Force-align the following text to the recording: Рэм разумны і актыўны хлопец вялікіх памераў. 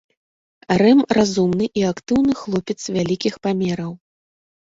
Рэм 0.81 1.01
разумны 1.17 1.67
і 1.81 1.83
актыўны 1.91 2.33
хлопец 2.41 2.77
вялікіх 2.95 3.33
памераў. 3.49 3.91